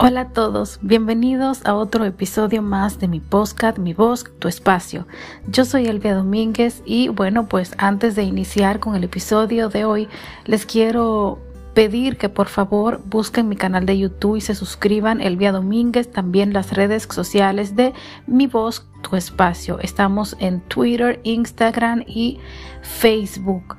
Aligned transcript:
Hola 0.00 0.20
a 0.20 0.28
todos, 0.28 0.78
bienvenidos 0.80 1.66
a 1.66 1.74
otro 1.74 2.04
episodio 2.04 2.62
más 2.62 3.00
de 3.00 3.08
mi 3.08 3.18
podcast, 3.18 3.78
Mi 3.78 3.94
Voz, 3.94 4.24
Tu 4.38 4.46
Espacio. 4.46 5.08
Yo 5.48 5.64
soy 5.64 5.86
Elvia 5.86 6.14
Domínguez 6.14 6.84
y 6.86 7.08
bueno, 7.08 7.48
pues 7.48 7.74
antes 7.78 8.14
de 8.14 8.22
iniciar 8.22 8.78
con 8.78 8.94
el 8.94 9.02
episodio 9.02 9.68
de 9.68 9.84
hoy, 9.84 10.08
les 10.44 10.66
quiero 10.66 11.40
pedir 11.74 12.16
que 12.16 12.28
por 12.28 12.46
favor 12.46 13.00
busquen 13.06 13.48
mi 13.48 13.56
canal 13.56 13.86
de 13.86 13.98
YouTube 13.98 14.36
y 14.36 14.40
se 14.40 14.54
suscriban 14.54 15.20
Elvia 15.20 15.50
Domínguez, 15.50 16.12
también 16.12 16.52
las 16.52 16.74
redes 16.74 17.08
sociales 17.10 17.74
de 17.74 17.92
Mi 18.28 18.46
Voz, 18.46 18.86
Tu 19.02 19.16
Espacio. 19.16 19.80
Estamos 19.80 20.36
en 20.38 20.60
Twitter, 20.60 21.18
Instagram 21.24 22.04
y 22.06 22.38
Facebook. 22.82 23.76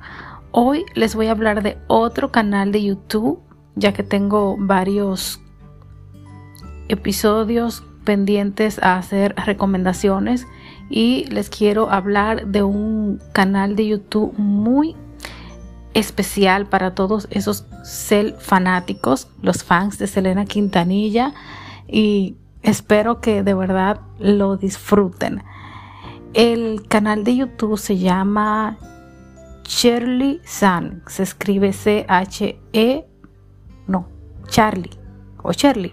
Hoy 0.50 0.84
les 0.94 1.14
voy 1.14 1.28
a 1.28 1.30
hablar 1.30 1.62
de 1.62 1.78
otro 1.86 2.30
canal 2.30 2.72
de 2.72 2.82
YouTube, 2.82 3.40
ya 3.74 3.94
que 3.94 4.02
tengo 4.02 4.56
varios 4.58 5.40
episodios 6.90 7.84
pendientes 8.04 8.82
a 8.82 8.96
hacer 8.96 9.34
recomendaciones 9.36 10.46
y 10.88 11.24
les 11.26 11.48
quiero 11.48 11.90
hablar 11.90 12.48
de 12.48 12.62
un 12.62 13.20
canal 13.32 13.76
de 13.76 13.86
YouTube 13.86 14.34
muy 14.36 14.96
especial 15.94 16.66
para 16.66 16.94
todos 16.94 17.28
esos 17.30 17.66
cel 17.84 18.34
fanáticos, 18.38 19.28
los 19.42 19.62
fans 19.64 19.98
de 19.98 20.06
Selena 20.06 20.44
Quintanilla 20.44 21.32
y 21.86 22.36
espero 22.62 23.20
que 23.20 23.42
de 23.42 23.54
verdad 23.54 24.00
lo 24.18 24.56
disfruten. 24.56 25.42
El 26.32 26.86
canal 26.88 27.24
de 27.24 27.36
YouTube 27.36 27.78
se 27.78 27.98
llama 27.98 28.78
Shirley 29.64 30.40
San, 30.44 31.02
se 31.06 31.22
escribe 31.22 31.72
C 31.72 32.04
H 32.08 32.58
E 32.72 33.04
no, 33.86 34.08
Charlie 34.48 34.99
o 35.42 35.52
Shirley. 35.52 35.92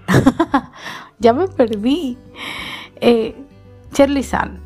ya 1.20 1.34
me 1.34 1.48
perdí. 1.48 2.18
Eh, 3.02 3.36
San. 4.24 4.60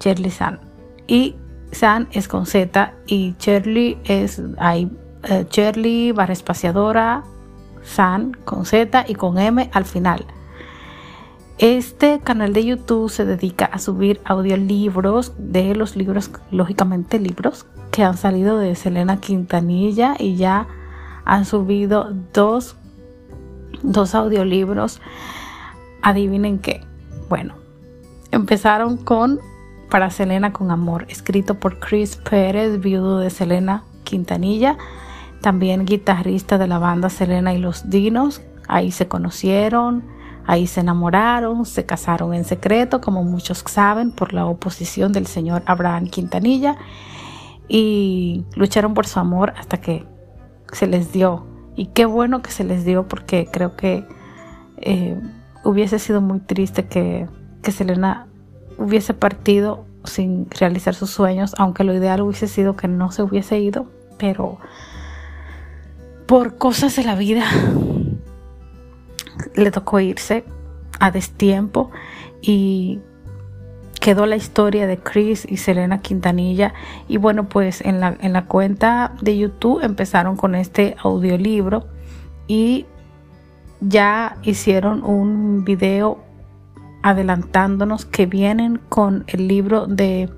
Shirley 0.00 0.30
San. 0.30 0.60
Y 1.06 1.36
San 1.70 2.08
es 2.12 2.28
con 2.28 2.46
Z 2.46 2.94
y 3.06 3.34
Shirley 3.38 3.98
es 4.04 4.42
hay 4.58 4.90
eh, 5.24 6.12
barra 6.14 6.32
espaciadora 6.32 7.24
San 7.82 8.32
con 8.44 8.64
Z 8.64 9.04
y 9.08 9.14
con 9.14 9.38
M 9.38 9.70
al 9.72 9.84
final. 9.84 10.26
Este 11.58 12.18
canal 12.20 12.52
de 12.52 12.64
YouTube 12.64 13.10
se 13.10 13.24
dedica 13.24 13.66
a 13.66 13.78
subir 13.78 14.20
audiolibros 14.24 15.32
de 15.38 15.74
los 15.74 15.96
libros, 15.96 16.30
lógicamente 16.50 17.20
libros 17.20 17.66
que 17.90 18.02
han 18.02 18.16
salido 18.16 18.58
de 18.58 18.74
Selena 18.74 19.20
Quintanilla 19.20 20.16
y 20.18 20.36
ya 20.36 20.66
han 21.24 21.44
subido 21.44 22.12
dos 22.32 22.76
dos 23.82 24.14
audiolibros. 24.14 25.00
Adivinen 26.02 26.58
qué. 26.58 26.82
Bueno, 27.28 27.54
empezaron 28.30 28.96
con 28.96 29.40
Para 29.90 30.10
Selena 30.10 30.52
con 30.52 30.70
Amor, 30.70 31.06
escrito 31.08 31.58
por 31.58 31.78
Chris 31.78 32.16
Pérez, 32.16 32.80
viudo 32.80 33.18
de 33.18 33.30
Selena 33.30 33.84
Quintanilla, 34.04 34.76
también 35.40 35.84
guitarrista 35.84 36.58
de 36.58 36.66
la 36.66 36.78
banda 36.78 37.10
Selena 37.10 37.54
y 37.54 37.58
los 37.58 37.90
Dinos. 37.90 38.42
Ahí 38.68 38.90
se 38.90 39.08
conocieron, 39.08 40.02
ahí 40.46 40.66
se 40.66 40.80
enamoraron, 40.80 41.64
se 41.66 41.84
casaron 41.84 42.34
en 42.34 42.44
secreto, 42.44 43.00
como 43.00 43.22
muchos 43.22 43.64
saben, 43.66 44.10
por 44.12 44.32
la 44.32 44.46
oposición 44.46 45.12
del 45.12 45.26
señor 45.26 45.62
Abraham 45.66 46.06
Quintanilla 46.06 46.76
y 47.68 48.44
lucharon 48.54 48.94
por 48.94 49.06
su 49.06 49.18
amor 49.18 49.54
hasta 49.56 49.80
que 49.80 50.04
se 50.72 50.86
les 50.86 51.12
dio 51.12 51.46
y 51.76 51.86
qué 51.86 52.04
bueno 52.06 52.42
que 52.42 52.50
se 52.50 52.64
les 52.64 52.84
dio 52.84 53.08
porque 53.08 53.48
creo 53.50 53.76
que 53.76 54.04
eh, 54.78 55.16
hubiese 55.64 55.98
sido 55.98 56.20
muy 56.20 56.40
triste 56.40 56.86
que, 56.86 57.28
que 57.62 57.72
Selena 57.72 58.26
hubiese 58.78 59.14
partido 59.14 59.84
sin 60.04 60.50
realizar 60.50 60.94
sus 60.94 61.10
sueños, 61.10 61.54
aunque 61.58 61.84
lo 61.84 61.94
ideal 61.94 62.22
hubiese 62.22 62.48
sido 62.48 62.76
que 62.76 62.88
no 62.88 63.12
se 63.12 63.22
hubiese 63.22 63.58
ido, 63.60 63.86
pero 64.18 64.58
por 66.26 66.56
cosas 66.56 66.96
de 66.96 67.04
la 67.04 67.14
vida 67.14 67.44
le 69.54 69.70
tocó 69.70 70.00
irse 70.00 70.44
a 70.98 71.10
destiempo 71.10 71.90
y 72.40 73.00
quedó 74.02 74.26
la 74.26 74.34
historia 74.34 74.88
de 74.88 74.98
Chris 74.98 75.46
y 75.48 75.58
Selena 75.58 76.00
Quintanilla. 76.00 76.74
Y 77.06 77.18
bueno, 77.18 77.48
pues 77.48 77.80
en 77.82 78.00
la, 78.00 78.16
en 78.20 78.32
la 78.32 78.46
cuenta 78.46 79.12
de 79.22 79.38
YouTube 79.38 79.80
empezaron 79.80 80.36
con 80.36 80.56
este 80.56 80.96
audiolibro 81.00 81.86
y 82.48 82.84
ya 83.80 84.38
hicieron 84.42 85.04
un 85.04 85.64
video 85.64 86.18
adelantándonos 87.04 88.04
que 88.04 88.26
vienen 88.26 88.80
con 88.88 89.22
el 89.28 89.46
libro 89.46 89.86
de 89.86 90.28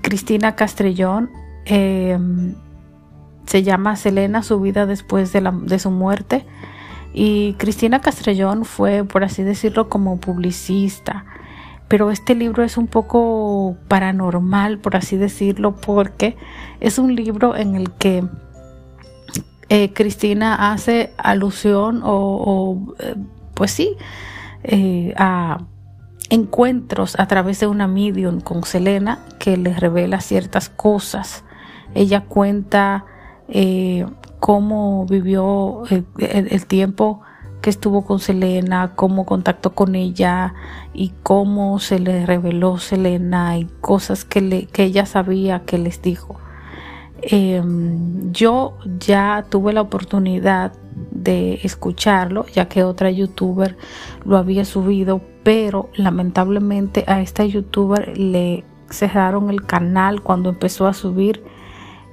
Cristina 0.00 0.54
Castrellón. 0.54 1.28
Em, 1.64 2.54
se 3.46 3.64
llama 3.64 3.96
Selena, 3.96 4.44
su 4.44 4.60
vida 4.60 4.86
después 4.86 5.32
de, 5.32 5.40
la, 5.40 5.50
de 5.50 5.80
su 5.80 5.90
muerte. 5.90 6.46
Y 7.12 7.54
Cristina 7.54 8.00
Castrellón 8.00 8.64
fue, 8.64 9.02
por 9.02 9.24
así 9.24 9.42
decirlo, 9.42 9.88
como 9.88 10.20
publicista 10.20 11.24
pero 11.90 12.12
este 12.12 12.36
libro 12.36 12.62
es 12.62 12.76
un 12.76 12.86
poco 12.86 13.76
paranormal, 13.88 14.78
por 14.78 14.94
así 14.94 15.16
decirlo, 15.16 15.74
porque 15.74 16.36
es 16.78 17.00
un 17.00 17.16
libro 17.16 17.56
en 17.56 17.74
el 17.74 17.90
que 17.90 18.22
eh, 19.68 19.92
Cristina 19.92 20.70
hace 20.70 21.12
alusión 21.18 22.02
o, 22.04 22.94
eh, 23.00 23.16
pues 23.54 23.72
sí, 23.72 23.96
eh, 24.62 25.14
a 25.16 25.64
encuentros 26.28 27.18
a 27.18 27.26
través 27.26 27.58
de 27.58 27.66
una 27.66 27.88
medium 27.88 28.40
con 28.40 28.62
Selena 28.62 29.18
que 29.40 29.56
le 29.56 29.74
revela 29.74 30.20
ciertas 30.20 30.68
cosas. 30.68 31.42
Ella 31.96 32.20
cuenta 32.20 33.04
cómo 34.38 35.06
vivió 35.06 35.82
el 36.18 36.66
tiempo 36.66 37.22
que 37.60 37.70
estuvo 37.70 38.04
con 38.04 38.20
Selena, 38.20 38.92
cómo 38.94 39.26
contactó 39.26 39.74
con 39.74 39.94
ella 39.94 40.54
y 40.94 41.12
cómo 41.22 41.78
se 41.78 41.98
le 41.98 42.26
reveló 42.26 42.78
Selena 42.78 43.58
y 43.58 43.66
cosas 43.80 44.24
que, 44.24 44.40
le, 44.40 44.66
que 44.66 44.84
ella 44.84 45.06
sabía 45.06 45.64
que 45.64 45.78
les 45.78 46.00
dijo. 46.02 46.40
Em, 47.22 48.32
yo 48.32 48.78
ya 48.98 49.44
tuve 49.50 49.72
la 49.72 49.82
oportunidad 49.82 50.72
de 51.10 51.60
escucharlo, 51.62 52.46
ya 52.46 52.68
que 52.68 52.82
otra 52.82 53.10
youtuber 53.10 53.76
lo 54.24 54.38
había 54.38 54.64
subido, 54.64 55.20
pero 55.42 55.90
lamentablemente 55.94 57.04
a 57.06 57.20
esta 57.20 57.44
youtuber 57.44 58.16
le 58.16 58.64
cerraron 58.88 59.50
el 59.50 59.66
canal 59.66 60.22
cuando 60.22 60.48
empezó 60.48 60.86
a 60.86 60.94
subir 60.94 61.44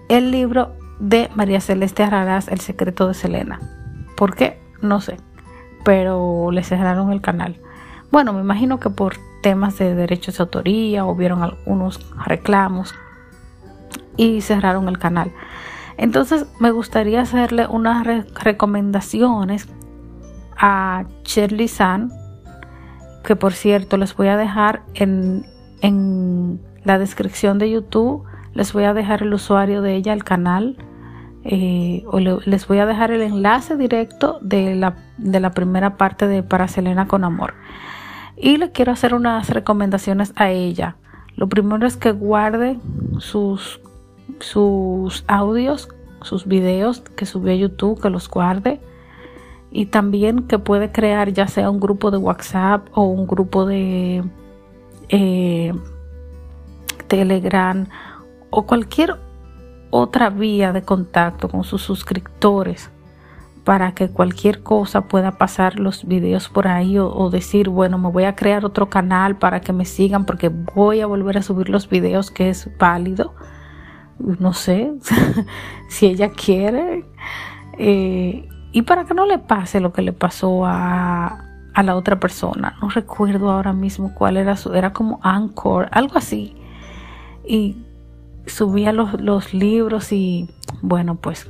el 0.09 0.31
libro 0.31 0.73
de 0.99 1.29
María 1.35 1.61
Celeste 1.61 2.03
Araraz, 2.03 2.49
El 2.49 2.59
secreto 2.59 3.07
de 3.07 3.13
Selena. 3.13 3.59
¿Por 4.15 4.35
qué? 4.35 4.59
No 4.81 4.99
sé 4.99 5.17
pero 5.87 6.51
le 6.51 6.63
cerraron 6.63 7.13
el 7.13 7.21
canal. 7.21 7.55
Bueno, 8.11 8.33
me 8.33 8.41
imagino 8.41 8.77
que 8.77 8.89
por 8.89 9.15
temas 9.41 9.77
de 9.77 9.95
derechos 9.95 10.37
de 10.37 10.41
autoría 10.41 11.05
o 11.05 11.15
vieron 11.15 11.43
algunos 11.43 12.13
reclamos 12.25 12.93
y 14.17 14.41
cerraron 14.41 14.89
el 14.89 14.99
canal. 14.99 15.31
Entonces 15.95 16.45
me 16.59 16.71
gustaría 16.71 17.21
hacerle 17.21 17.67
unas 17.67 18.05
recomendaciones 18.33 19.69
a 20.57 21.05
Shirley 21.23 21.69
San, 21.69 22.11
que 23.23 23.37
por 23.37 23.53
cierto 23.53 23.95
les 23.95 24.13
voy 24.13 24.27
a 24.27 24.35
dejar 24.35 24.81
en, 24.93 25.45
en 25.79 26.59
la 26.83 26.99
descripción 26.99 27.59
de 27.59 27.69
YouTube, 27.69 28.25
les 28.53 28.73
voy 28.73 28.83
a 28.83 28.93
dejar 28.93 29.21
el 29.23 29.33
usuario 29.33 29.81
de 29.81 29.95
ella, 29.95 30.11
el 30.11 30.25
canal 30.25 30.75
eh, 31.49 32.03
les 32.45 32.67
voy 32.67 32.79
a 32.79 32.85
dejar 32.85 33.11
el 33.11 33.21
enlace 33.21 33.77
directo 33.77 34.37
de 34.41 34.75
la, 34.75 35.51
primera 35.51 35.95
parte 35.95 36.27
de 36.27 36.43
Para 36.43 36.67
Selena 36.67 37.07
con 37.07 37.23
Amor. 37.23 37.53
Y 38.35 38.57
le 38.57 38.73
quiero 38.73 38.91
hacer 38.91 39.13
unas 39.13 39.49
recomendaciones 39.49 40.33
a 40.35 40.49
ella. 40.49 40.97
Lo 41.37 41.47
primero 41.47 41.87
es 41.87 41.95
que 41.95 42.11
guarde 42.11 42.77
sus, 43.19 43.79
audios, 45.27 45.87
sus 46.21 46.47
videos 46.47 46.99
que 47.15 47.25
subió 47.25 47.53
a 47.53 47.55
YouTube, 47.55 48.01
que 48.01 48.09
los 48.09 48.29
guarde. 48.29 48.81
Y 49.71 49.85
también 49.85 50.47
que 50.47 50.59
puede 50.59 50.91
crear 50.91 51.31
ya 51.31 51.47
sea 51.47 51.69
un 51.69 51.79
grupo 51.79 52.11
de 52.11 52.17
WhatsApp 52.17 52.89
o 52.91 53.03
un 53.03 53.25
grupo 53.25 53.65
de 53.65 54.21
eh, 55.07 55.73
Telegram 57.07 57.87
o 58.49 58.65
cualquier 58.65 59.15
otra 59.89 60.29
vía 60.29 60.73
de 60.73 60.81
contacto 60.81 61.49
con 61.49 61.63
sus 61.63 61.81
suscriptores 61.81 62.91
para 63.67 63.91
que 63.91 64.07
cualquier 64.07 64.63
cosa 64.63 65.09
pueda 65.09 65.37
pasar 65.37 65.77
los 65.77 66.07
videos 66.07 66.47
por 66.47 66.69
ahí 66.69 66.97
o, 66.97 67.29
decir, 67.29 67.67
bueno, 67.67 67.97
me 67.97 68.09
voy 68.09 68.23
a 68.23 68.33
crear 68.33 68.63
otro 68.63 68.89
canal 68.89 69.35
para 69.35 69.59
que 69.59 69.73
me 69.73 69.83
sigan 69.83 70.25
porque 70.25 70.47
voy 70.47 71.01
a 71.01 71.05
volver 71.05 71.37
a 71.37 71.41
subir 71.41 71.67
los 71.67 71.89
videos 71.89 72.31
que 72.31 72.49
es 72.49 72.69
válido. 72.77 73.33
No 74.19 74.53
sé 74.53 74.93
si 75.89 76.05
ella 76.05 76.29
quiere. 76.29 77.03
Eh, 77.77 78.47
y 78.71 78.81
para 78.83 79.03
que 79.03 79.13
no 79.13 79.25
le 79.25 79.37
pase 79.37 79.81
lo 79.81 79.91
que 79.91 80.01
le 80.01 80.13
pasó 80.13 80.65
a, 80.65 81.43
a 81.73 81.83
la 81.83 81.97
otra 81.97 82.21
persona. 82.21 82.77
No 82.81 82.87
recuerdo 82.87 83.51
ahora 83.51 83.73
mismo 83.73 84.15
cuál 84.15 84.37
era 84.37 84.55
su, 84.55 84.73
era 84.75 84.93
como 84.93 85.19
Anchor, 85.23 85.89
algo 85.91 86.17
así. 86.17 86.55
Y 87.45 87.75
subía 88.47 88.91
los, 88.91 89.21
los 89.21 89.53
libros 89.53 90.11
y 90.11 90.49
bueno, 90.81 91.15
pues 91.15 91.49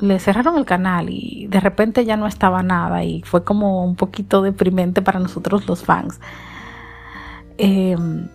le 0.00 0.18
cerraron 0.18 0.56
el 0.56 0.64
canal 0.64 1.10
y 1.10 1.46
de 1.48 1.60
repente 1.60 2.04
ya 2.04 2.16
no 2.16 2.26
estaba 2.26 2.62
nada 2.62 3.04
y 3.04 3.22
fue 3.22 3.44
como 3.44 3.84
un 3.84 3.94
poquito 3.96 4.42
deprimente 4.42 5.02
para 5.02 5.20
nosotros 5.20 5.66
los 5.68 5.84
fans. 5.84 6.20
Em, 7.58 8.28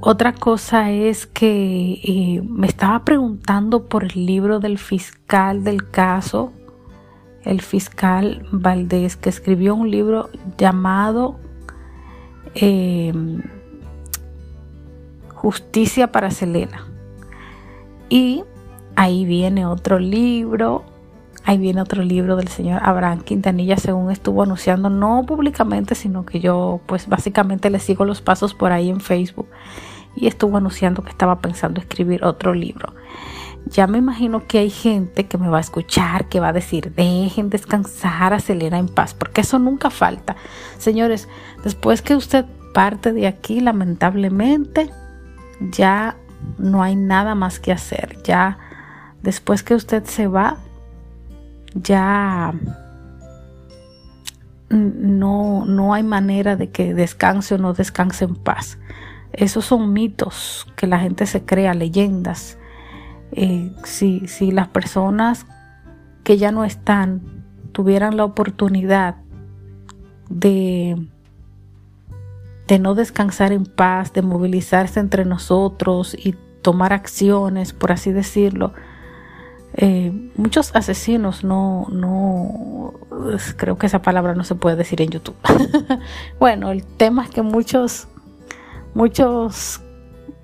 otra 0.00 0.32
cosa 0.32 0.90
es 0.90 1.26
que 1.26 2.00
eh, 2.02 2.42
me 2.42 2.66
estaba 2.66 3.04
preguntando 3.04 3.86
por 3.86 4.04
el 4.04 4.26
libro 4.26 4.58
del 4.58 4.78
fiscal 4.78 5.62
del 5.62 5.90
caso, 5.90 6.52
el 7.44 7.60
fiscal 7.60 8.46
Valdés, 8.50 9.16
que 9.16 9.28
escribió 9.28 9.74
un 9.74 9.90
libro 9.90 10.30
llamado 10.56 11.38
em, 12.54 13.42
Justicia 15.40 16.12
para 16.12 16.30
Selena. 16.30 16.86
Y 18.10 18.44
ahí 18.94 19.24
viene 19.24 19.64
otro 19.64 19.98
libro, 19.98 20.84
ahí 21.44 21.56
viene 21.56 21.80
otro 21.80 22.02
libro 22.02 22.36
del 22.36 22.48
señor 22.48 22.82
Abraham 22.84 23.22
Quintanilla, 23.22 23.78
según 23.78 24.10
estuvo 24.10 24.42
anunciando, 24.42 24.90
no 24.90 25.24
públicamente, 25.26 25.94
sino 25.94 26.26
que 26.26 26.40
yo 26.40 26.82
pues 26.84 27.08
básicamente 27.08 27.70
le 27.70 27.78
sigo 27.78 28.04
los 28.04 28.20
pasos 28.20 28.52
por 28.52 28.70
ahí 28.70 28.90
en 28.90 29.00
Facebook 29.00 29.48
y 30.14 30.26
estuvo 30.26 30.58
anunciando 30.58 31.02
que 31.02 31.08
estaba 31.08 31.38
pensando 31.38 31.80
escribir 31.80 32.22
otro 32.22 32.52
libro. 32.52 32.92
Ya 33.64 33.86
me 33.86 33.96
imagino 33.96 34.46
que 34.46 34.58
hay 34.58 34.68
gente 34.68 35.24
que 35.24 35.38
me 35.38 35.48
va 35.48 35.56
a 35.56 35.62
escuchar, 35.62 36.28
que 36.28 36.38
va 36.38 36.48
a 36.48 36.52
decir, 36.52 36.92
dejen 36.94 37.48
descansar 37.48 38.34
a 38.34 38.40
Selena 38.40 38.78
en 38.78 38.88
paz, 38.88 39.14
porque 39.14 39.40
eso 39.40 39.58
nunca 39.58 39.88
falta. 39.88 40.36
Señores, 40.76 41.30
después 41.64 42.02
que 42.02 42.14
usted 42.14 42.44
parte 42.74 43.14
de 43.14 43.26
aquí, 43.26 43.60
lamentablemente, 43.60 44.90
ya 45.60 46.16
no 46.58 46.82
hay 46.82 46.96
nada 46.96 47.34
más 47.34 47.60
que 47.60 47.72
hacer. 47.72 48.18
Ya 48.24 48.58
después 49.22 49.62
que 49.62 49.74
usted 49.74 50.04
se 50.04 50.26
va, 50.26 50.58
ya 51.74 52.54
no, 54.70 55.64
no 55.66 55.94
hay 55.94 56.02
manera 56.02 56.56
de 56.56 56.70
que 56.70 56.94
descanse 56.94 57.54
o 57.54 57.58
no 57.58 57.74
descanse 57.74 58.24
en 58.24 58.36
paz. 58.36 58.78
Esos 59.32 59.64
son 59.64 59.92
mitos 59.92 60.66
que 60.76 60.86
la 60.86 60.98
gente 60.98 61.26
se 61.26 61.44
crea, 61.44 61.74
leyendas. 61.74 62.58
Eh, 63.32 63.72
si, 63.84 64.26
si 64.26 64.50
las 64.50 64.68
personas 64.68 65.46
que 66.24 66.36
ya 66.36 66.50
no 66.50 66.64
están 66.64 67.22
tuvieran 67.72 68.16
la 68.16 68.24
oportunidad 68.24 69.16
de, 70.28 70.96
de 72.70 72.78
no 72.78 72.94
descansar 72.94 73.50
en 73.50 73.64
paz, 73.64 74.12
de 74.12 74.22
movilizarse 74.22 75.00
entre 75.00 75.24
nosotros 75.24 76.14
y 76.16 76.36
tomar 76.62 76.92
acciones, 76.92 77.72
por 77.72 77.90
así 77.90 78.12
decirlo, 78.12 78.74
eh, 79.74 80.30
muchos 80.36 80.70
asesinos 80.76 81.42
no, 81.42 81.88
no, 81.90 82.94
creo 83.56 83.76
que 83.76 83.86
esa 83.86 84.02
palabra 84.02 84.36
no 84.36 84.44
se 84.44 84.54
puede 84.54 84.76
decir 84.76 85.02
en 85.02 85.10
YouTube. 85.10 85.34
bueno, 86.38 86.70
el 86.70 86.84
tema 86.84 87.24
es 87.24 87.30
que 87.30 87.42
muchos 87.42 88.06
muchos 88.94 89.80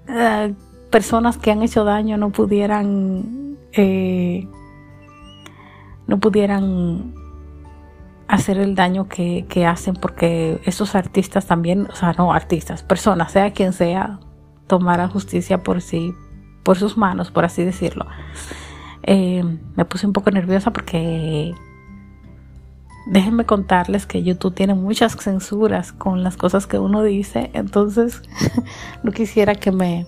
eh, 0.08 0.52
personas 0.90 1.38
que 1.38 1.52
han 1.52 1.62
hecho 1.62 1.84
daño 1.84 2.16
no 2.16 2.30
pudieran 2.30 3.56
eh, 3.72 4.48
no 6.08 6.18
pudieran 6.18 7.14
hacer 8.28 8.58
el 8.58 8.74
daño 8.74 9.08
que, 9.08 9.46
que, 9.48 9.66
hacen 9.66 9.94
porque 9.94 10.60
esos 10.64 10.94
artistas 10.94 11.46
también, 11.46 11.86
o 11.90 11.94
sea, 11.94 12.12
no 12.12 12.32
artistas, 12.32 12.82
personas, 12.82 13.32
sea 13.32 13.52
quien 13.52 13.72
sea, 13.72 14.20
tomaran 14.66 15.10
justicia 15.10 15.62
por 15.62 15.80
sí, 15.80 16.14
por 16.62 16.76
sus 16.76 16.96
manos, 16.96 17.30
por 17.30 17.44
así 17.44 17.64
decirlo. 17.64 18.06
Eh, 19.02 19.44
me 19.76 19.84
puse 19.84 20.06
un 20.06 20.12
poco 20.12 20.30
nerviosa 20.30 20.72
porque 20.72 21.54
déjenme 23.06 23.44
contarles 23.44 24.04
que 24.06 24.24
YouTube 24.24 24.54
tiene 24.54 24.74
muchas 24.74 25.14
censuras 25.16 25.92
con 25.92 26.24
las 26.24 26.36
cosas 26.36 26.66
que 26.66 26.78
uno 26.78 27.02
dice, 27.04 27.50
entonces 27.54 28.22
no 29.04 29.12
quisiera 29.12 29.54
que 29.54 29.70
me 29.70 30.06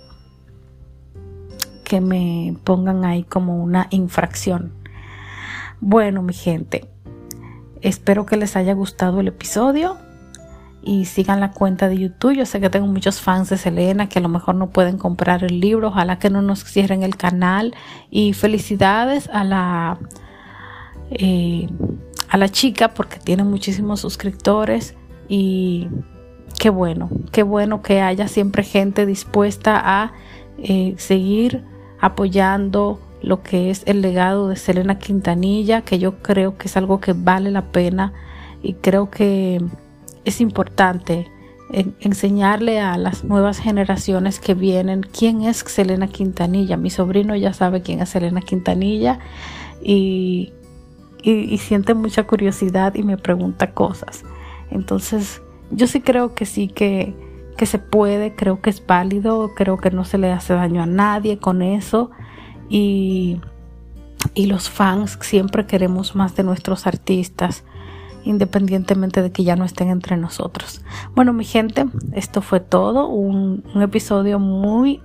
que 1.85 2.01
me 2.03 2.55
pongan 2.65 3.07
ahí 3.07 3.23
como 3.23 3.63
una 3.63 3.87
infracción. 3.91 4.75
Bueno, 5.81 6.23
mi 6.23 6.35
gente, 6.35 6.91
espero 7.83 8.27
que 8.27 8.37
les 8.37 8.57
haya 8.57 8.73
gustado 8.75 9.21
el 9.21 9.29
episodio 9.29 9.97
y 10.83 11.05
sigan 11.05 11.41
la 11.41 11.51
cuenta 11.51 11.89
de 11.89 11.99
YouTube. 11.99 12.35
Yo 12.35 12.47
sé 12.47 12.61
que 12.61 12.71
tengo 12.71 12.87
muchos 12.87 13.21
fans 13.21 13.51
de 13.51 13.59
Selena 13.59 14.09
que 14.09 14.19
a 14.19 14.23
lo 14.23 14.29
mejor 14.29 14.55
no 14.55 14.71
pueden 14.71 14.97
comprar 14.97 15.45
el 15.45 15.61
libro. 15.61 15.89
Ojalá 15.89 16.19
que 16.19 16.31
no 16.31 16.41
nos 16.43 16.65
cierren 16.65 17.03
el 17.03 17.17
canal. 17.17 17.75
Y 18.11 18.33
felicidades 18.33 19.29
a 19.33 19.45
la 19.45 19.99
eh, 21.11 21.69
a 22.29 22.37
la 22.37 22.49
chica 22.49 22.89
porque 22.89 23.19
tiene 23.19 23.45
muchísimos 23.45 24.01
suscriptores 24.01 24.95
y 25.29 25.89
qué 26.59 26.71
bueno, 26.71 27.09
qué 27.33 27.43
bueno 27.43 27.83
que 27.83 28.01
haya 28.03 28.29
siempre 28.29 28.63
gente 28.63 29.07
dispuesta 29.07 29.81
a 29.83 30.13
eh, 30.59 30.95
seguir 30.99 31.65
apoyando 32.01 33.01
lo 33.23 33.43
que 33.43 33.71
es 33.71 33.83
el 33.87 34.01
legado 34.01 34.49
de 34.49 34.57
Selena 34.57 34.99
Quintanilla, 34.99 35.83
que 35.83 35.99
yo 35.99 36.23
creo 36.23 36.57
que 36.57 36.69
es 36.69 36.77
algo 36.77 37.01
que 37.01 37.13
vale 37.13 37.51
la 37.51 37.73
pena 37.73 38.13
y 38.63 38.75
creo 38.75 39.11
que 39.11 39.61
es 40.25 40.41
importante 40.41 41.31
enseñarle 42.01 42.81
a 42.81 42.97
las 42.97 43.25
nuevas 43.25 43.59
generaciones 43.59 44.41
que 44.41 44.55
vienen 44.55 45.03
quién 45.03 45.43
es 45.43 45.59
Selena 45.59 46.09
Quintanilla. 46.09 46.77
Mi 46.77 46.89
sobrino 46.89 47.37
ya 47.37 47.53
sabe 47.53 47.83
quién 47.83 48.01
es 48.01 48.09
Selena 48.09 48.41
Quintanilla 48.41 49.19
y 49.83 50.53
y, 51.23 51.59
siente 51.59 51.95
mucha 51.95 52.25
curiosidad 52.25 52.95
y 52.95 53.03
me 53.03 53.17
pregunta 53.17 53.73
cosas. 53.73 54.25
Entonces, 54.71 55.43
yo 55.71 55.87
sí 55.87 56.01
creo 56.01 56.35
que 56.35 56.47
sí 56.47 56.69
que, 56.69 57.15
que 57.57 57.67
se 57.67 57.79
puede, 57.79 58.35
creo 58.35 58.61
que 58.61 58.71
es 58.71 58.85
válido, 58.87 59.53
creo 59.55 59.79
que 59.79 59.91
no 59.91 60.05
se 60.05 60.19
le 60.19 60.31
hace 60.33 60.55
daño 60.55 60.83
a 60.83 60.87
nadie 60.87 61.39
con 61.39 61.63
eso 61.63 62.11
y, 62.69 63.41
y 64.35 64.47
los 64.47 64.69
fans 64.69 65.19
siempre 65.21 65.67
queremos 65.67 66.15
más 66.15 66.37
de 66.37 66.45
nuestros 66.45 66.87
artistas 66.87 67.65
independientemente 68.25 69.23
de 69.23 69.33
que 69.33 69.45
ya 69.45 69.57
no 69.57 69.65
estén 69.65 69.89
entre 69.89 70.17
nosotros. 70.17 70.83
Bueno, 71.15 71.33
mi 71.33 71.45
gente, 71.45 71.87
esto 72.13 72.43
fue 72.43 72.61
todo, 72.61 73.09
un, 73.09 73.65
un 73.75 73.83
episodio 73.83 74.39
muy 74.39 75.01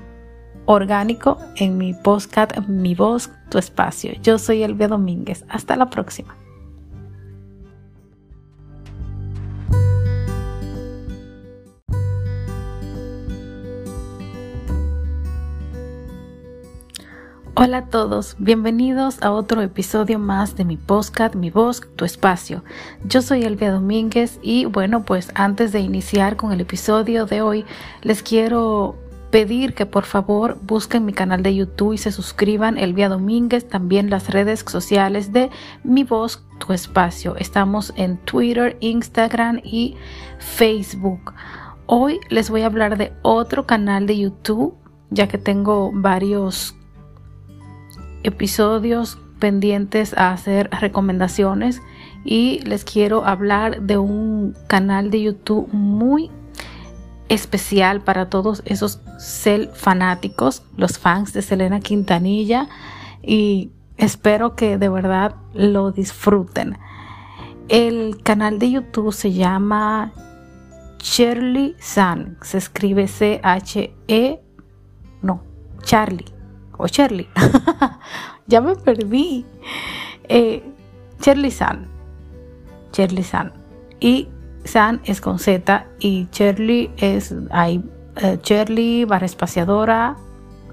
orgánico 0.65 1.37
en 1.55 1.77
mi 1.77 1.93
podcast 1.93 2.57
Mi 2.67 2.95
Voz, 2.95 3.31
Tu 3.49 3.57
Espacio. 3.57 4.13
Yo 4.21 4.37
soy 4.39 4.63
Elvia 4.63 4.87
Domínguez. 4.87 5.45
Hasta 5.49 5.75
la 5.75 5.89
próxima. 5.89 6.35
Hola 17.55 17.77
a 17.77 17.85
todos, 17.85 18.35
bienvenidos 18.39 19.21
a 19.21 19.31
otro 19.31 19.61
episodio 19.61 20.17
más 20.17 20.55
de 20.55 20.65
mi 20.65 20.75
podcast 20.75 21.35
Mi 21.35 21.51
Voz, 21.51 21.83
Tu 21.95 22.03
Espacio. 22.03 22.63
Yo 23.05 23.21
soy 23.21 23.43
Elvia 23.43 23.71
Domínguez 23.71 24.39
y 24.41 24.65
bueno, 24.65 25.05
pues 25.05 25.29
antes 25.35 25.71
de 25.71 25.79
iniciar 25.79 26.35
con 26.35 26.51
el 26.51 26.61
episodio 26.61 27.27
de 27.27 27.43
hoy, 27.43 27.63
les 28.01 28.23
quiero 28.23 28.95
pedir 29.29 29.75
que 29.75 29.85
por 29.85 30.05
favor 30.05 30.57
busquen 30.63 31.05
mi 31.05 31.13
canal 31.13 31.43
de 31.43 31.53
YouTube 31.53 31.93
y 31.93 31.99
se 31.99 32.11
suscriban 32.11 32.79
el 32.79 32.95
día 32.95 33.07
Domínguez, 33.07 33.69
también 33.69 34.09
las 34.09 34.31
redes 34.31 34.65
sociales 34.67 35.31
de 35.31 35.51
Mi 35.83 36.03
Voz, 36.03 36.43
Tu 36.57 36.73
Espacio. 36.73 37.35
Estamos 37.35 37.93
en 37.95 38.17
Twitter, 38.17 38.77
Instagram 38.79 39.61
y 39.63 39.95
Facebook. 40.39 41.35
Hoy 41.85 42.19
les 42.29 42.49
voy 42.49 42.63
a 42.63 42.65
hablar 42.65 42.97
de 42.97 43.13
otro 43.21 43.67
canal 43.67 44.07
de 44.07 44.17
YouTube, 44.17 44.73
ya 45.11 45.27
que 45.27 45.37
tengo 45.37 45.91
varios 45.93 46.75
episodios 48.23 49.17
pendientes 49.39 50.13
a 50.17 50.31
hacer 50.31 50.69
recomendaciones 50.71 51.81
y 52.23 52.59
les 52.65 52.85
quiero 52.85 53.25
hablar 53.25 53.81
de 53.81 53.97
un 53.97 54.55
canal 54.67 55.11
de 55.11 55.21
YouTube 55.23 55.67
muy 55.71 56.31
especial 57.29 58.01
para 58.01 58.29
todos 58.29 58.61
esos 58.65 59.01
cel 59.19 59.69
fanáticos, 59.73 60.63
los 60.77 60.97
fans 60.97 61.33
de 61.33 61.41
Selena 61.41 61.79
Quintanilla 61.79 62.69
y 63.21 63.71
espero 63.97 64.55
que 64.55 64.77
de 64.77 64.89
verdad 64.89 65.35
lo 65.53 65.91
disfruten. 65.91 66.77
El 67.69 68.21
canal 68.23 68.59
de 68.59 68.71
YouTube 68.71 69.13
se 69.13 69.33
llama 69.33 70.11
Charlie 70.97 71.75
San, 71.79 72.37
se 72.41 72.57
escribe 72.57 73.07
C 73.07 73.39
H 73.43 73.93
E 74.07 74.39
no, 75.21 75.41
Charlie 75.81 76.33
o 76.77 76.87
Charlie. 76.87 77.29
ya 78.47 78.61
me 78.61 78.75
perdí. 78.75 79.45
Eh, 80.29 80.63
San. 81.51 81.87
Shirley 82.91 83.23
San. 83.23 83.53
Y 83.99 84.27
San 84.65 85.01
es 85.05 85.21
con 85.21 85.39
Z 85.39 85.85
y 85.99 86.27
Shirley 86.31 86.91
es 86.97 87.33
hay 87.51 87.83
eh, 88.17 88.39
Shirley 88.43 89.05
barra 89.05 89.25
espaciadora 89.25 90.15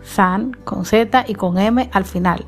San 0.03 0.53
con 0.65 0.85
Z 0.85 1.25
y 1.29 1.35
con 1.35 1.59
M 1.59 1.89
al 1.93 2.05
final. 2.05 2.47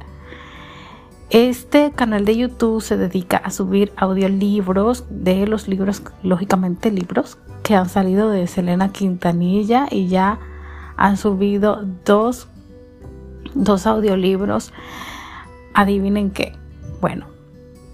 Este 1.31 1.93
canal 1.93 2.27
de 2.27 2.37
YouTube 2.37 2.83
se 2.83 2.99
dedica 2.99 3.39
a 3.39 3.51
subir 3.51 3.91
audiolibros 3.97 5.07
de 5.09 5.47
los 5.47 5.67
libros, 5.67 6.03
lógicamente 6.23 6.91
libros, 6.91 7.39
que 7.63 7.75
han 7.75 7.89
salido 7.89 8.29
de 8.29 8.47
Selena 8.47 8.93
Quintanilla 8.93 9.87
y 9.91 10.09
ya 10.09 10.39
han 10.97 11.17
subido 11.17 11.87
dos, 12.05 12.49
dos 13.55 13.87
audiolibros. 13.87 14.73
Adivinen 15.75 16.31
qué. 16.31 16.53
Bueno, 17.01 17.27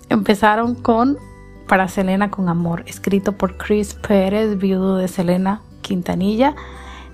empezaron 0.08 0.74
con 0.74 1.18
Para 1.66 1.88
Selena 1.88 2.30
con 2.30 2.48
Amor, 2.48 2.84
escrito 2.86 3.32
por 3.32 3.56
Chris 3.56 3.94
Pérez, 3.94 4.58
viudo 4.58 4.96
de 4.96 5.08
Selena 5.08 5.62
Quintanilla, 5.82 6.54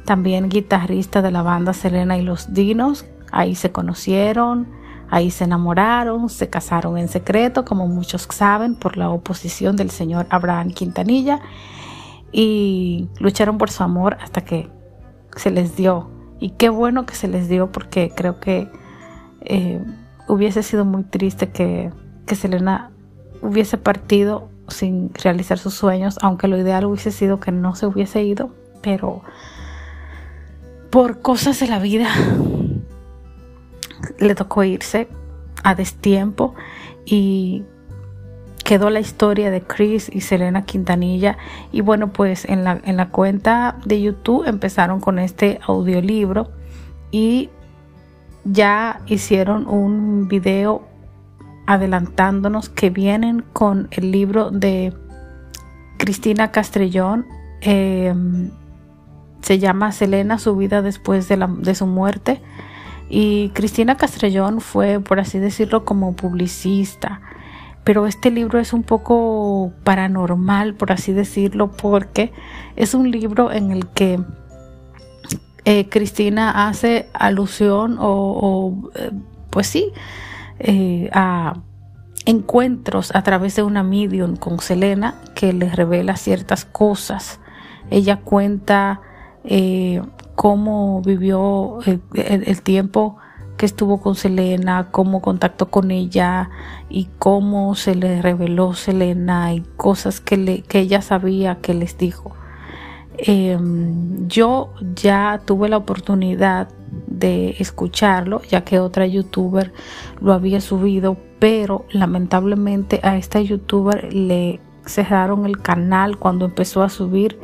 también 0.05 0.49
guitarrista 0.49 1.23
de 1.23 1.31
la 1.31 1.43
banda 1.43 1.73
Selena 1.73 2.17
y 2.19 2.23
los 2.23 2.53
Dinos. 2.55 3.05
Ahí 3.33 3.55
se 3.55 3.73
conocieron 3.73 4.69
Ahí 5.11 5.31
se 5.31 5.45
enamoraron, 5.45 6.29
se 6.29 6.49
casaron 6.49 6.99
en 6.99 7.09
secreto, 7.09 7.65
como 7.65 7.87
muchos 7.87 8.27
saben, 8.31 8.75
por 8.75 8.97
la 8.97 9.11
oposición 9.11 9.77
del 9.77 9.91
señor 9.91 10.27
Abraham 10.31 10.71
Quintanilla 10.71 11.41
y 12.33 13.09
lucharon 13.21 13.59
por 13.59 13.71
su 13.71 13.85
amor 13.85 14.17
hasta 14.21 14.41
que 14.41 14.69
se 15.37 15.51
les 15.51 15.77
dio. 15.77 16.14
Y 16.45 16.51
qué 16.51 16.69
bueno 16.69 17.07
que 17.07 17.15
se 17.15 17.27
les 17.27 17.49
dio 17.49 17.73
porque 17.73 18.13
creo 18.15 18.39
que 18.39 18.69
eh, 19.47 19.81
hubiese 20.29 20.63
sido 20.63 20.85
muy 20.85 21.03
triste 21.05 21.49
que, 21.49 21.91
que 22.27 22.35
Selena 22.35 22.91
hubiese 23.41 23.79
partido 23.79 24.51
sin 24.69 25.11
realizar 25.15 25.59
sus 25.59 25.73
sueños, 25.73 26.19
aunque 26.21 26.47
lo 26.47 26.59
ideal 26.59 26.85
hubiese 26.85 27.13
sido 27.13 27.41
que 27.41 27.51
no 27.51 27.75
se 27.77 27.87
hubiese 27.87 28.23
ido, 28.25 28.51
pero 28.83 29.23
por 30.91 31.23
cosas 31.23 31.59
de 31.61 31.67
la 31.67 31.79
vida 31.79 32.11
le 34.19 34.35
tocó 34.35 34.65
irse 34.65 35.09
a 35.63 35.75
destiempo 35.75 36.55
y 37.07 37.65
quedó 38.65 38.91
la 38.91 39.01
historia 39.01 39.51
de 39.51 39.61
Chris 39.61 40.11
y 40.13 40.23
Selena 40.23 40.65
Quintanilla 40.65 41.37
y 41.71 41.83
bueno 41.83 42.13
pues 42.13 42.47
en 42.47 42.65
la, 42.65 42.81
en 42.85 42.97
la 42.97 43.11
cuenta 43.11 43.77
de 43.85 44.01
YouTube 44.01 44.47
empezaron 44.47 45.01
con 45.01 45.19
este 45.19 45.61
audiolibro 45.67 46.51
y 47.11 47.51
ya 48.45 49.03
hicieron 49.07 49.69
un 49.69 50.29
video 50.29 50.83
adelantándonos 51.67 52.69
que 52.69 52.91
vienen 52.91 53.45
con 53.53 53.89
el 53.91 54.11
libro 54.11 54.51
de 54.51 54.93
Cristina 55.99 56.51
Castrellón 56.51 57.27
em, 57.61 58.51
se 59.43 59.59
llama 59.59 59.93
Selena 59.93 60.39
su 60.39 60.57
vida 60.57 60.81
después 60.81 61.29
de, 61.29 61.37
la, 61.37 61.47
de 61.47 61.75
su 61.75 61.87
muerte 61.87 62.41
y 63.09 63.51
Cristina 63.51 63.97
Castrellón 63.97 64.61
fue, 64.61 65.01
por 65.01 65.21
así 65.21 65.39
decirlo, 65.39 65.85
como 65.85 66.17
publicista. 66.17 67.21
Pero 67.85 68.07
este 68.07 68.31
libro 68.31 68.59
es 68.59 68.73
un 68.73 68.83
poco 68.83 69.73
paranormal, 69.85 70.75
por 70.75 70.91
así 70.91 71.13
decirlo, 71.13 71.71
porque 71.71 72.33
es 72.77 72.95
un 72.95 73.11
libro 73.11 73.53
en 73.53 73.71
el 73.71 73.87
que 73.89 74.19
eh, 75.67 75.89
Cristina 75.89 76.69
hace 76.69 77.09
alusión 77.15 77.97
o, 77.99 78.91
eh, 78.97 79.11
pues 79.49 79.67
sí, 79.67 79.93
eh, 80.59 81.09
a 81.13 81.55
encuentros 82.27 83.15
a 83.15 83.23
través 83.23 83.57
de 83.57 83.63
una 83.63 83.83
medium 83.83 84.37
con 84.37 84.61
Selena 84.61 85.21
que 85.35 85.53
le 85.53 85.71
revela 85.71 86.17
ciertas 86.17 86.65
cosas. 86.65 87.41
Ella 87.91 88.21
cuenta 88.21 89.01
cómo 90.35 91.03
vivió 91.03 91.79
el, 92.15 92.63
tiempo 92.63 93.19
que 93.57 93.67
estuvo 93.67 94.01
con 94.01 94.15
Selena, 94.15 94.89
cómo 94.91 95.23
contactó 95.23 95.71
con 95.71 95.91
ella 95.91 96.51
y 96.89 97.09
cómo 97.19 97.75
se 97.75 97.95
le 97.95 98.21
reveló 98.21 98.75
Selena 98.75 99.55
y 99.55 99.61
cosas 99.77 100.21
que, 100.21 100.37
le, 100.37 100.63
que 100.63 100.81
ella 100.81 101.03
sabía 101.03 101.57
que 101.61 101.75
les 101.75 101.97
dijo. 101.97 102.35
Em, 103.17 104.27
yo 104.27 104.75
ya 104.97 105.41
tuve 105.45 105.69
la 105.69 105.77
oportunidad 105.77 106.69
de 107.07 107.51
escucharlo, 107.59 108.43
ya 108.43 108.65
que 108.65 108.81
otra 108.81 109.07
youtuber 109.07 109.73
lo 110.21 110.33
había 110.33 110.61
subido, 110.61 111.17
pero 111.39 111.85
lamentablemente 111.91 113.01
a 113.03 113.17
esta 113.17 113.41
youtuber 113.41 114.13
le 114.13 114.61
cerraron 114.85 115.47
el 115.47 115.61
canal 115.63 116.19
cuando 116.19 116.45
empezó 116.45 116.83
a 116.83 116.89
subir 116.89 117.39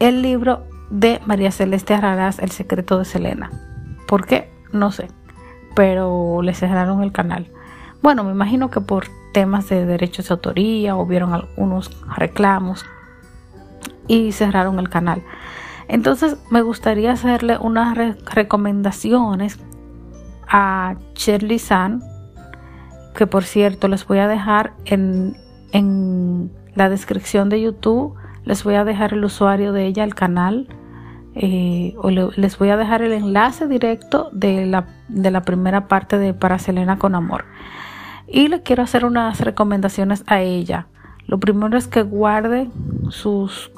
el 0.00 0.22
libro 0.22 0.64
de 0.90 1.20
María 1.26 1.50
Celeste 1.50 1.94
Arraraz, 1.94 2.38
El 2.38 2.50
secreto 2.50 2.98
de 2.98 3.04
Selena. 3.04 3.50
¿Por 4.06 4.26
qué? 4.26 4.50
No 4.72 4.92
sé, 4.92 5.08
pero 5.76 6.42
le 6.42 6.54
cerraron 6.54 7.04
el 7.04 7.12
canal. 7.12 7.46
Bueno, 8.02 8.24
me 8.24 8.32
imagino 8.32 8.70
que 8.70 8.80
por 8.80 9.06
temas 9.32 9.68
de 9.68 9.86
derechos 9.86 10.26
de 10.26 10.34
autoría 10.34 10.96
o 10.96 11.06
vieron 11.06 11.32
algunos 11.32 11.90
reclamos 12.16 12.84
y 14.08 14.32
cerraron 14.32 14.80
el 14.80 14.88
canal. 14.88 15.22
Entonces 15.86 16.36
me 16.50 16.62
gustaría 16.62 17.12
hacerle 17.12 17.58
unas 17.58 17.96
recomendaciones 18.24 19.60
a 20.48 20.96
Shirley 21.14 21.60
San, 21.60 22.02
que 23.14 23.28
por 23.28 23.44
cierto 23.44 23.86
les 23.86 24.04
voy 24.04 24.18
a 24.18 24.26
dejar 24.26 24.72
en, 24.84 25.36
en 25.70 26.50
la 26.74 26.88
descripción 26.88 27.48
de 27.48 27.60
YouTube 27.60 28.16
les 28.46 28.62
voy 28.62 28.76
a 28.76 28.84
dejar 28.84 29.12
el 29.12 29.24
usuario 29.24 29.72
de 29.72 29.86
ella, 29.86 30.04
el 30.04 30.14
canal, 30.14 30.68
eh, 31.38 31.94
les 32.36 32.58
voy 32.58 32.70
a 32.70 32.78
dejar 32.78 33.02
el 33.02 33.12
enlace 33.12 33.68
directo 33.68 34.30
de 34.32 34.64
la, 34.64 34.86
de 35.08 35.30
la 35.30 35.42
primera 35.42 35.86
parte 35.86 36.16
de 36.18 36.32
Para 36.32 36.58
Selena 36.58 36.98
con 36.98 37.14
Amor. 37.14 37.44
Y 38.26 38.48
le 38.48 38.62
quiero 38.62 38.82
hacer 38.82 39.04
unas 39.04 39.42
recomendaciones 39.42 40.24
a 40.26 40.40
ella. 40.40 40.86
Lo 41.26 41.38
primero 41.38 41.76
es 41.76 41.88
que 41.88 42.02
guarde 42.02 42.70
sus, 43.10 43.70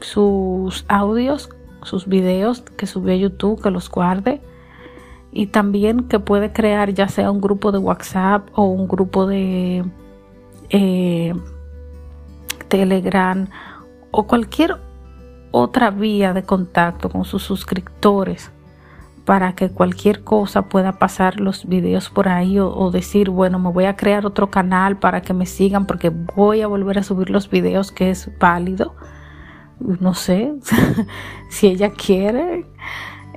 sus 0.00 0.84
audios, 0.88 1.48
sus 1.82 2.08
videos 2.08 2.62
que 2.62 2.86
subió 2.86 3.12
a 3.14 3.16
YouTube, 3.16 3.62
que 3.62 3.70
los 3.70 3.88
guarde. 3.88 4.40
Y 5.30 5.46
también 5.46 6.08
que 6.08 6.18
puede 6.18 6.52
crear 6.52 6.92
ya 6.92 7.08
sea 7.08 7.30
un 7.30 7.40
grupo 7.40 7.70
de 7.70 7.78
WhatsApp 7.78 8.48
o 8.52 8.64
un 8.64 8.88
grupo 8.88 9.26
de 9.26 9.84
eh, 10.70 11.34
Telegram 12.66 13.46
o 14.10 14.26
cualquier 14.26 14.78
otra 15.58 15.90
vía 15.90 16.34
de 16.34 16.42
contacto 16.42 17.08
con 17.08 17.24
sus 17.24 17.42
suscriptores 17.42 18.52
para 19.24 19.54
que 19.54 19.70
cualquier 19.70 20.22
cosa 20.22 20.68
pueda 20.68 20.98
pasar 20.98 21.40
los 21.40 21.66
videos 21.66 22.10
por 22.10 22.28
ahí 22.28 22.58
o, 22.60 22.90
decir, 22.90 23.30
bueno, 23.30 23.58
me 23.58 23.70
voy 23.70 23.86
a 23.86 23.96
crear 23.96 24.26
otro 24.26 24.50
canal 24.50 24.98
para 24.98 25.22
que 25.22 25.32
me 25.32 25.46
sigan 25.46 25.86
porque 25.86 26.10
voy 26.10 26.60
a 26.60 26.66
volver 26.66 26.98
a 26.98 27.02
subir 27.02 27.30
los 27.30 27.48
videos 27.48 27.90
que 27.90 28.10
es 28.10 28.30
válido. 28.38 28.94
No 29.80 30.14
sé 30.14 30.54
si 31.48 31.68
ella 31.68 31.90
quiere. 31.90 32.66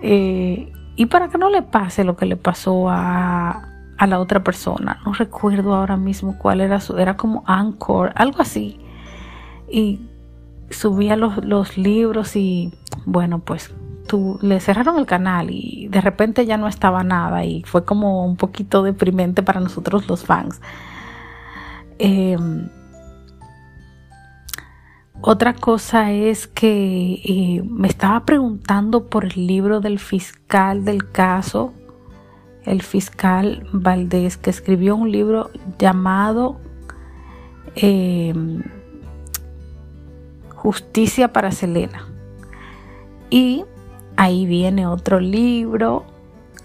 Eh, 0.02 0.72
y 0.96 1.06
para 1.06 1.30
que 1.30 1.38
no 1.38 1.50
le 1.50 1.62
pase 1.62 2.04
lo 2.04 2.18
que 2.18 2.26
le 2.26 2.36
pasó 2.36 2.90
a, 2.90 3.66
a 3.98 4.08
la 4.08 4.20
otra 4.20 4.44
persona. 4.44 5.00
No 5.06 5.14
recuerdo 5.14 5.74
ahora 5.74 5.96
mismo 5.96 6.38
cuál 6.38 6.60
era 6.60 6.82
su, 6.82 6.98
era 6.98 7.16
como 7.16 7.44
Anchor, 7.48 8.12
algo 8.16 8.42
así. 8.42 8.80
Y 9.72 10.02
subía 10.72 11.16
los, 11.16 11.44
los 11.44 11.78
libros 11.78 12.36
y 12.36 12.74
bueno, 13.06 13.40
pues 13.40 13.74
le 14.42 14.60
cerraron 14.60 14.98
el 14.98 15.06
canal 15.06 15.50
y 15.52 15.88
de 15.90 16.02
repente 16.02 16.46
ya 16.46 16.58
no 16.58 16.68
estaba 16.68 17.04
nada 17.04 17.46
y 17.46 17.64
fue 17.64 17.86
como 17.86 18.26
un 18.26 18.38
poquito 18.38 18.84
deprimente 18.84 19.44
para 19.44 19.60
nosotros 19.60 20.08
los 20.08 20.26
fans. 20.26 20.62
Em, 22.00 22.70
otra 25.22 25.54
cosa 25.54 26.12
es 26.12 26.48
que 26.48 27.22
eh, 27.24 27.64
me 27.70 27.88
estaba 27.88 28.26
preguntando 28.26 29.08
por 29.08 29.26
el 29.26 29.48
libro 29.48 29.82
del 29.82 30.00
fiscal 30.00 30.86
del 30.86 31.12
caso, 31.12 31.74
el 32.64 32.82
fiscal 32.82 33.68
Valdés, 33.74 34.38
que 34.38 34.50
escribió 34.50 34.96
un 34.96 35.12
libro 35.12 35.50
llamado 35.78 36.60
em, 37.76 38.64
Justicia 40.62 41.32
para 41.32 41.54
Selena. 41.54 42.06
Y 43.30 43.64
ahí 44.18 44.46
viene 44.46 44.88
otro 44.88 45.22
libro, 45.22 46.04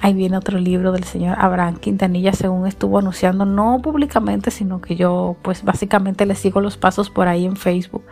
ahí 0.01 0.15
viene 0.15 0.37
otro 0.37 0.59
libro 0.59 0.91
del 0.91 1.05
señor 1.05 1.37
Abraham 1.39 1.77
Quintanilla, 1.77 2.33
según 2.33 2.67
estuvo 2.67 2.99
anunciando, 2.99 3.45
no 3.45 3.81
públicamente, 3.81 4.51
sino 4.51 4.81
que 4.81 4.97
yo 4.97 5.37
pues 5.43 5.63
básicamente 5.63 6.27
le 6.27 6.35
sigo 6.35 6.61
los 6.61 6.77
pasos 6.77 7.09
por 7.09 7.29
ahí 7.29 7.45
en 7.45 7.55
Facebook 7.55 8.03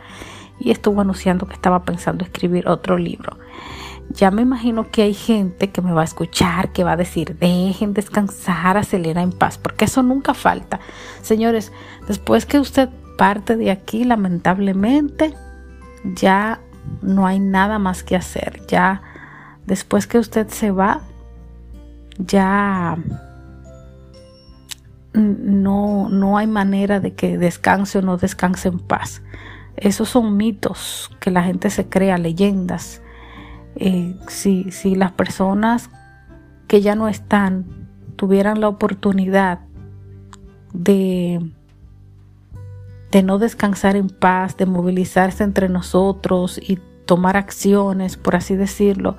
y 0.60 0.70
estuvo 0.70 1.00
anunciando 1.00 1.46
que 1.46 1.54
estaba 1.54 1.84
pensando 1.84 2.24
escribir 2.24 2.68
otro 2.68 2.96
libro. 2.96 3.36
ya 4.10 4.30
me 4.30 4.42
imagino 4.42 4.88
que 4.88 5.02
hay 5.02 5.14
gente 5.14 5.70
que 5.70 5.82
me 5.82 5.92
va 5.92 6.02
a 6.02 6.04
escuchar, 6.04 6.70
que 6.72 6.84
va 6.84 6.92
a 6.92 6.96
decir, 6.96 7.36
dejen 7.38 7.92
descansar 7.92 8.76
a 8.76 8.84
Selena 8.84 9.22
en 9.22 9.32
paz, 9.32 9.58
porque 9.58 9.86
eso 9.86 10.04
nunca 10.04 10.32
falta. 10.32 10.78
Señores, 11.22 11.72
después 12.06 12.46
que 12.46 12.60
usted 12.60 12.88
parte 13.16 13.56
de 13.56 13.72
aquí, 13.72 14.04
lamentablemente, 14.04 15.34
ya 16.04 16.60
no 17.00 17.26
hay 17.26 17.38
nada 17.38 17.78
más 17.78 18.02
que 18.02 18.16
hacer. 18.16 18.62
Ya 18.66 19.02
después 19.66 20.06
que 20.06 20.18
usted 20.18 20.48
se 20.48 20.70
va, 20.70 21.00
ya 22.18 22.96
no, 25.14 26.08
no 26.08 26.38
hay 26.38 26.46
manera 26.46 27.00
de 27.00 27.14
que 27.14 27.38
descanse 27.38 27.98
o 27.98 28.02
no 28.02 28.16
descanse 28.16 28.68
en 28.68 28.78
paz. 28.78 29.22
Esos 29.76 30.08
son 30.08 30.36
mitos 30.36 31.10
que 31.20 31.30
la 31.30 31.42
gente 31.42 31.70
se 31.70 31.88
crea, 31.88 32.18
leyendas. 32.18 33.02
Eh, 33.76 34.16
si, 34.28 34.70
si 34.70 34.94
las 34.94 35.12
personas 35.12 35.90
que 36.68 36.82
ya 36.82 36.94
no 36.94 37.08
están 37.08 37.66
tuvieran 38.16 38.60
la 38.60 38.68
oportunidad 38.68 39.60
de, 40.72 41.40
de 43.12 43.22
no 43.22 43.38
descansar 43.38 43.94
en 43.94 44.08
paz, 44.08 44.56
de 44.56 44.64
movilizarse 44.64 45.44
entre 45.44 45.68
nosotros 45.68 46.58
y 46.58 46.78
tomar 47.04 47.36
acciones, 47.36 48.16
por 48.16 48.34
así 48.34 48.56
decirlo, 48.56 49.18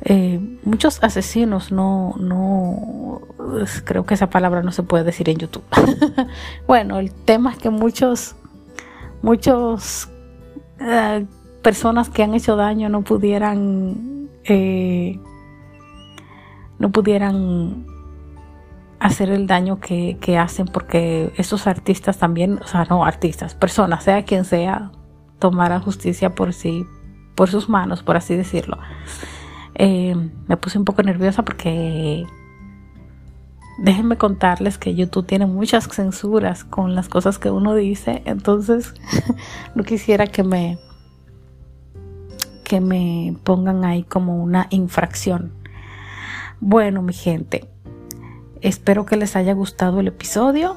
eh, 0.00 0.40
muchos 0.64 1.02
asesinos 1.02 1.72
no, 1.72 2.14
no, 2.18 3.20
creo 3.84 4.06
que 4.06 4.14
esa 4.14 4.30
palabra 4.30 4.62
no 4.62 4.72
se 4.72 4.82
puede 4.82 5.04
decir 5.04 5.28
en 5.28 5.36
YouTube. 5.36 5.64
bueno, 6.66 6.98
el 6.98 7.12
tema 7.12 7.52
es 7.52 7.58
que 7.58 7.68
muchos, 7.68 8.34
muchos 9.20 10.08
eh, 10.80 11.26
personas 11.62 12.08
que 12.08 12.22
han 12.22 12.32
hecho 12.32 12.56
daño 12.56 12.88
no 12.88 13.02
pudieran, 13.02 14.30
eh, 14.44 15.20
no 16.78 16.92
pudieran 16.92 17.86
hacer 19.00 19.30
el 19.30 19.46
daño 19.46 19.80
que, 19.80 20.16
que, 20.20 20.38
hacen 20.38 20.66
porque 20.66 21.32
esos 21.36 21.66
artistas 21.66 22.18
también, 22.18 22.58
o 22.62 22.66
sea, 22.66 22.84
no 22.88 23.04
artistas, 23.04 23.54
personas, 23.54 24.04
sea 24.04 24.24
quien 24.24 24.44
sea, 24.44 24.90
tomaran 25.38 25.82
justicia 25.82 26.34
por 26.34 26.52
sí, 26.52 26.86
por 27.34 27.50
sus 27.50 27.68
manos, 27.68 28.02
por 28.02 28.16
así 28.16 28.34
decirlo. 28.34 28.78
Eh, 29.74 30.14
me 30.48 30.56
puse 30.56 30.78
un 30.78 30.84
poco 30.84 31.02
nerviosa 31.02 31.44
porque 31.44 32.24
déjenme 33.78 34.16
contarles 34.16 34.78
que 34.78 34.94
YouTube 34.94 35.26
tiene 35.26 35.46
muchas 35.46 35.86
censuras 35.88 36.64
con 36.64 36.94
las 36.94 37.08
cosas 37.08 37.38
que 37.38 37.50
uno 37.50 37.74
dice, 37.74 38.22
entonces 38.24 38.94
no 39.74 39.84
quisiera 39.84 40.26
que 40.26 40.42
me 40.42 40.78
que 42.64 42.80
me 42.80 43.36
pongan 43.44 43.84
ahí 43.84 44.02
como 44.02 44.42
una 44.42 44.66
infracción. 44.70 45.52
Bueno, 46.58 47.00
mi 47.00 47.12
gente, 47.12 47.70
espero 48.68 49.06
que 49.06 49.16
les 49.16 49.36
haya 49.36 49.52
gustado 49.52 50.00
el 50.00 50.08
episodio 50.08 50.76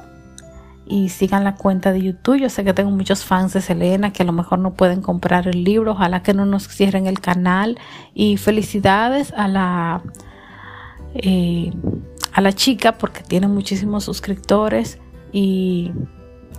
y 0.86 1.08
sigan 1.08 1.44
la 1.44 1.54
cuenta 1.54 1.92
de 1.92 2.02
YouTube. 2.02 2.38
Yo 2.38 2.48
sé 2.48 2.64
que 2.64 2.72
tengo 2.72 2.90
muchos 2.90 3.24
fans 3.24 3.52
de 3.52 3.60
Selena 3.60 4.12
que 4.12 4.22
a 4.22 4.26
lo 4.26 4.32
mejor 4.32 4.58
no 4.58 4.74
pueden 4.74 5.02
comprar 5.02 5.48
el 5.48 5.64
libro. 5.64 5.92
Ojalá 5.92 6.22
que 6.22 6.34
no 6.34 6.46
nos 6.46 6.68
cierren 6.68 7.06
el 7.06 7.20
canal. 7.20 7.78
Y 8.14 8.36
felicidades 8.36 9.32
a 9.36 9.48
la 9.48 10.02
eh, 11.14 11.72
a 12.32 12.40
la 12.40 12.52
chica 12.52 12.92
porque 12.92 13.22
tiene 13.22 13.48
muchísimos 13.48 14.04
suscriptores 14.04 14.98
y 15.32 15.90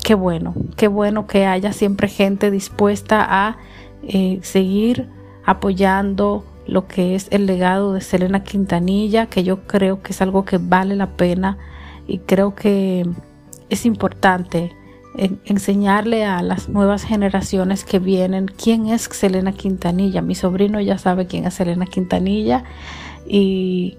qué 0.04 0.16
bueno, 0.16 0.54
qué 0.76 0.90
bueno 0.90 1.28
que 1.28 1.46
haya 1.46 1.72
siempre 1.72 2.10
gente 2.10 2.52
dispuesta 2.52 3.26
a 3.30 3.58
eh, 4.04 4.40
seguir 4.42 5.08
apoyando 5.46 6.46
lo 6.72 6.88
que 6.88 7.16
es 7.16 7.28
el 7.32 7.48
legado 7.48 7.92
de 7.92 8.00
Selena 8.00 8.46
Quintanilla, 8.46 9.26
que 9.26 9.44
yo 9.44 9.68
creo 9.68 10.02
que 10.02 10.14
es 10.14 10.22
algo 10.22 10.46
que 10.46 10.58
vale 10.58 10.96
la 10.96 11.18
pena 11.18 11.58
y 12.08 12.20
creo 12.20 12.56
que 12.56 13.06
es 13.70 13.86
importante 13.86 14.72
enseñarle 15.44 16.24
a 16.24 16.42
las 16.42 16.70
nuevas 16.70 17.04
generaciones 17.04 17.84
que 17.84 18.00
vienen 18.00 18.46
quién 18.46 18.88
es 18.88 19.02
Selena 19.02 19.52
Quintanilla. 19.52 20.22
Mi 20.22 20.34
sobrino 20.34 20.80
ya 20.80 20.98
sabe 20.98 21.28
quién 21.28 21.46
es 21.46 21.56
Selena 21.56 21.86
Quintanilla 21.86 22.64
y, 23.28 23.98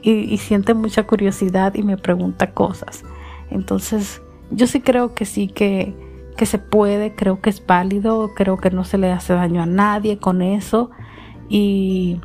y 0.00 0.38
siente 0.38 0.74
mucha 0.74 1.08
curiosidad 1.08 1.74
y 1.74 1.82
me 1.82 1.96
pregunta 1.96 2.52
cosas. 2.52 3.02
Entonces, 3.50 4.22
yo 4.52 4.68
sí 4.68 4.80
creo 4.80 5.12
que 5.12 5.24
sí 5.24 5.48
que 5.48 5.92
que 6.36 6.46
se 6.46 6.58
puede, 6.58 7.14
creo 7.14 7.40
que 7.40 7.48
es 7.48 7.64
válido, 7.66 8.34
creo 8.34 8.58
que 8.58 8.70
no 8.70 8.84
se 8.84 8.98
le 8.98 9.10
hace 9.10 9.32
daño 9.32 9.62
a 9.62 9.66
nadie 9.66 10.18
con 10.18 10.42
eso 10.42 10.90
y, 11.48 12.20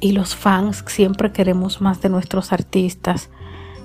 los 0.00 0.34
fans 0.34 0.84
siempre 0.86 1.32
queremos 1.32 1.80
más 1.80 2.00
de 2.00 2.08
nuestros 2.08 2.52
artistas 2.52 3.30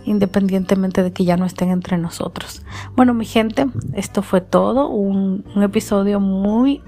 independientemente 0.05 1.03
de 1.03 1.11
que 1.11 1.25
ya 1.25 1.35
no 1.35 1.45
estén 1.45 1.69
entre 1.69 1.97
nosotros. 1.97 2.63
Bueno, 2.95 3.13
mi 3.13 3.25
gente, 3.25 3.65
esto 3.93 4.21
fue 4.21 4.39
todo, 4.39 4.87
un, 4.87 5.43
un 5.53 5.63
episodio 5.63 6.21
muy 6.21 6.81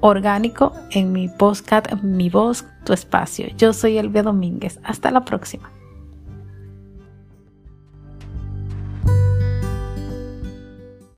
orgánico 0.00 0.72
en 0.90 1.12
mi 1.12 1.28
podcast, 1.28 1.92
mi 2.02 2.30
voz, 2.30 2.64
tu 2.84 2.92
espacio. 2.92 3.46
Yo 3.58 3.72
soy 3.72 3.98
Elvia 3.98 4.22
Domínguez. 4.22 4.80
Hasta 4.84 5.10
la 5.10 5.24
próxima. 5.24 5.70